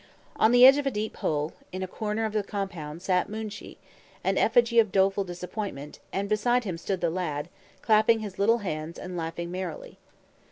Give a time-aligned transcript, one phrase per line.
[0.35, 3.77] On the edge of a deep hole, in a corner of the compound, sat Moonshee,
[4.23, 7.49] an effigy of doleful disappointment, and beside him stood the lad,
[7.83, 9.99] clapping his little hands and laughing merrily.